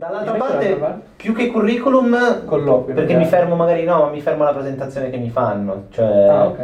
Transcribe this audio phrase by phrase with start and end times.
[0.00, 0.78] Dall'altra parte,
[1.16, 2.94] più che curriculum, Colloquio.
[2.94, 5.88] perché mi fermo magari no, ma mi fermo alla presentazione che mi fanno.
[5.90, 6.58] Cioè, Ah, ok.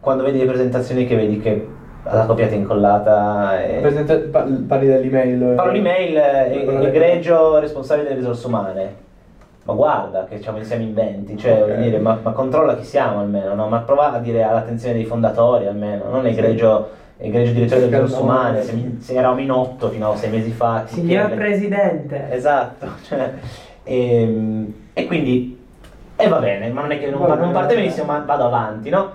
[0.00, 1.68] quando vedi le presentazioni che vedi che
[2.02, 3.78] la copiata e incollata e...
[3.80, 5.52] Presenta- pa- parli dell'email.
[5.54, 8.94] Parlo di mail, eh, egregio responsabile delle risorse umane.
[9.66, 11.58] Ma guarda che ci siamo inventi, cioè Ok.
[11.60, 13.68] voglio dire, ma, ma controlla chi siamo almeno, no?
[13.68, 16.88] Ma prova a dire all'attenzione dei fondatori almeno, non egregio,
[17.20, 18.96] egregio direttore delle risorse Cerca il umane, nome.
[18.98, 20.84] se, se eravamo in otto fino a sei mesi fa.
[20.86, 22.26] Signor chi- Presidente.
[22.30, 23.32] Esatto, cioè,
[23.84, 25.58] ehm, e, quindi,
[26.16, 28.88] e va bene, ma non è che non, Va non parte benissimo, ma vado avanti,
[28.90, 29.10] no?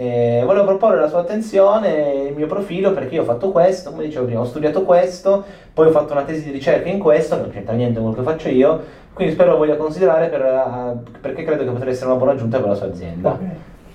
[0.00, 4.04] Eh, volevo proporre alla sua attenzione il mio profilo perché io ho fatto questo, come
[4.04, 7.40] dicevo prima, ho studiato questo, poi ho fatto una tesi di ricerca in questo, che
[7.42, 8.80] non c'entra niente con quello che faccio io,
[9.12, 12.58] quindi spero lo voglia considerare per, eh, perché credo che potrebbe essere una buona aggiunta
[12.60, 13.30] per la sua azienda.
[13.30, 13.38] Ok.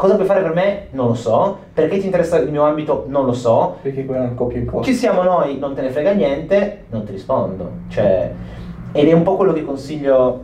[0.03, 0.87] Cosa puoi fare per me?
[0.91, 1.59] Non lo so.
[1.73, 3.05] Perché ti interessa il mio ambito?
[3.07, 3.77] Non lo so.
[3.81, 4.83] Perché quello è un copia e incolla.
[4.83, 7.71] Ci siamo noi, non te ne frega niente, non ti rispondo.
[7.87, 8.29] Cioè,
[8.91, 10.43] ed è un po' quello che consiglio,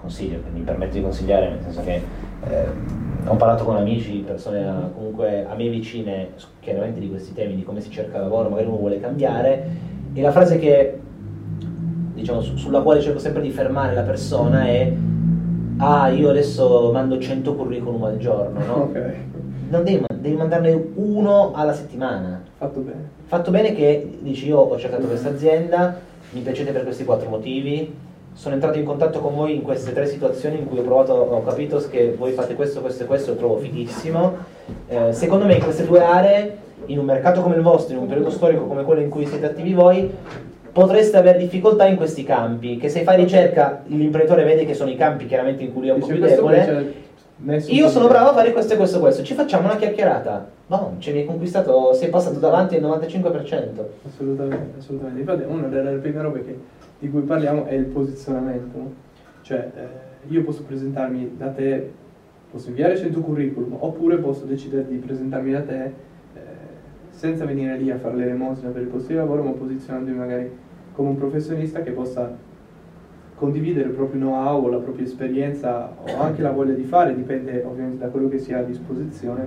[0.00, 2.00] consiglio, che mi permetto di consigliare, nel senso che
[2.44, 6.28] ehm, ho parlato con amici, persone comunque a me vicine,
[6.60, 9.70] chiaramente di questi temi, di come si cerca lavoro, magari uno vuole cambiare,
[10.12, 11.00] e la frase che,
[12.14, 14.92] diciamo, su- sulla quale cerco sempre di fermare la persona è
[15.80, 18.74] ah, io adesso mando 100 curriculum al giorno, no?
[18.84, 19.14] Ok,
[19.70, 22.42] Non devi, devi mandarne uno alla settimana.
[22.56, 23.08] fatto bene.
[23.26, 25.98] Fatto bene che dici io ho cercato questa azienda,
[26.30, 27.94] mi piacete per questi quattro motivi,
[28.32, 31.42] sono entrato in contatto con voi in queste tre situazioni in cui ho provato, ho
[31.42, 34.36] capito che voi fate questo, questo e questo, lo trovo fighissimo.
[34.88, 38.08] Eh, secondo me in queste due aree, in un mercato come il vostro, in un
[38.08, 40.10] periodo storico come quello in cui siete attivi voi,
[40.72, 44.96] potreste avere difficoltà in questi campi, che se fai ricerca l'imprenditore vede che sono i
[44.96, 46.94] campi chiaramente in cui è un po' più debole.
[47.72, 50.46] Io sono bravo a fare questo e questo e questo, ci facciamo una chiacchierata.
[50.66, 53.88] Boh, ci hai conquistato, sei passato davanti al 95%.
[54.06, 55.20] Assolutamente, assolutamente.
[55.20, 56.58] Infatti una delle prime robe che-
[56.98, 58.78] di cui parliamo è il posizionamento.
[58.78, 58.92] no?
[59.42, 61.90] Cioè, eh, io posso presentarmi da te,
[62.50, 65.92] posso inviare 100 curriculum, oppure posso decidere di presentarmi da te
[67.20, 70.50] senza venire lì a fare l'elemosina per il posto di lavoro, ma posizionandomi magari
[70.94, 72.34] come un professionista che possa
[73.34, 77.98] condividere il proprio know-how, la propria esperienza o anche la voglia di fare, dipende ovviamente
[77.98, 79.46] da quello che si ha a disposizione,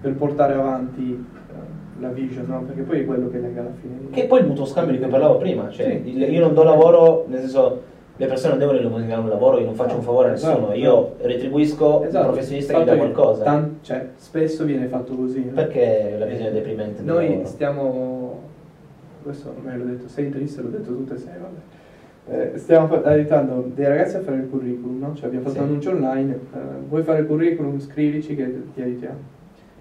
[0.00, 2.62] per portare avanti eh, la vision, no?
[2.62, 3.94] perché poi è quello che lega alla fine.
[4.10, 6.08] Che poi il mutuo scambio di cui parlavo prima, cioè Sì.
[6.08, 7.82] io non do lavoro, nel senso
[8.16, 10.74] le persone non devono illuminare un lavoro, io non faccio un favore a nessuno, Esatto.
[10.74, 12.26] io retribuisco Esatto.
[12.26, 13.42] un professionista che mi dà Fatto qualcosa.
[13.44, 15.44] tan- cioè, spesso viene fatto così.
[15.46, 15.52] no?
[15.52, 18.40] Perché la visione è deprimente Noi stiamo,
[19.22, 21.60] questo me l'ho detto, sei triste, l'ho detto tutte e sei, vabbè.
[22.54, 25.14] Eh, stiamo aiutando dei ragazzi a fare il curriculum, no?
[25.14, 25.60] Cioè abbiamo fatto Sì.
[25.62, 26.58] un annuncio online, eh,
[26.88, 29.16] vuoi fare il curriculum, scrivici che ti aiutiamo.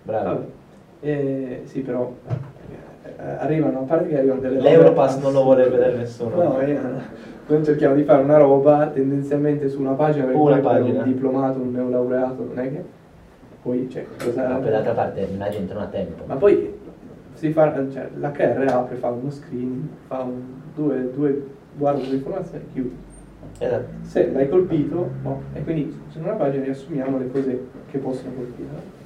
[0.03, 0.25] Bravo.
[0.25, 0.46] Vabbè.
[1.02, 2.34] Eh, sì, però eh,
[3.18, 6.36] arrivano, a parte che arrivano delle robe- L'Europass non lo vuole vedere nessuno.
[6.36, 6.78] No, eh,
[7.48, 11.04] noi cerchiamo di fare una roba tendenzialmente su una pagina perché Una pagina.
[11.04, 12.84] un diplomato, un neolaureato, non è che
[13.62, 14.48] poi cioè, cosa...
[14.48, 16.24] Ma per l'altra parte la gente non ha tempo.
[16.26, 16.80] Ma poi
[17.34, 20.42] si fa, cioè, l'HR apre, fa uno screening, fa un,
[20.76, 21.44] due, due,
[21.76, 22.96] guarda le informazioni e chiude.
[23.60, 23.86] Esatto.
[24.04, 25.42] Se l'hai colpito, no.
[25.54, 29.00] E quindi su una pagina riassumiamo le cose che possono colpire.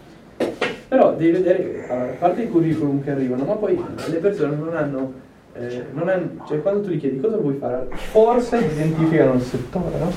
[0.88, 5.14] Però devi vedere, a parte i curriculum che arrivano, ma poi le persone non hanno,
[5.54, 10.12] eh, hanno cioè quando tu gli chiedi cosa vuoi fare, forse identificano il settore, no?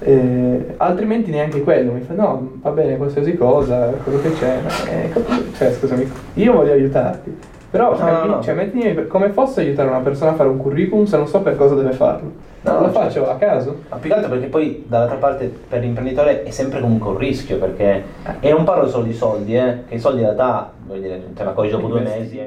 [0.00, 4.90] Eh, altrimenti neanche quello, mi fa no, va bene qualsiasi cosa, quello che c'è, ma,
[4.90, 5.12] eh,
[5.56, 7.34] cioè scusami, io voglio aiutarti,
[7.76, 8.42] però No, capi- no, no.
[8.42, 11.56] cioè, mettimi come posso aiutare una persona a fare un curriculum se non so per
[11.56, 12.32] cosa deve farlo?
[12.62, 12.98] No, lo certo.
[12.98, 13.76] faccio a caso?
[13.90, 17.58] Ma più che altro perché poi dall'altra parte per l'imprenditore è sempre comunque un rischio
[17.58, 18.02] perché
[18.40, 21.44] e non parlo solo di soldi, eh, che i soldi in realtà voglio dire, te
[21.44, 22.38] la cogli dopo due mesi.
[22.38, 22.44] eh.